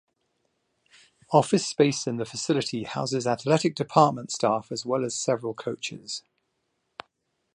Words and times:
Office 1.31 1.67
space 1.67 2.07
in 2.07 2.17
the 2.17 2.25
facility 2.25 2.85
houses 2.85 3.27
athletic 3.27 3.75
department 3.75 4.31
staff 4.31 4.71
as 4.71 4.83
well 4.83 5.05
as 5.05 5.13
several 5.15 5.53
coaches. 5.53 6.23